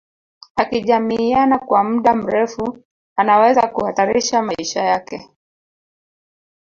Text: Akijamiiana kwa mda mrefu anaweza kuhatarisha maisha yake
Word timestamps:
Akijamiiana 0.55 1.59
kwa 1.59 1.83
mda 1.83 2.15
mrefu 2.15 2.77
anaweza 3.17 3.67
kuhatarisha 3.67 4.41
maisha 4.41 4.81
yake 4.83 5.29